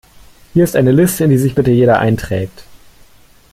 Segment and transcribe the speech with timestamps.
[0.55, 2.63] Hier ist eine Liste, in die sich bitte jeder einträgt.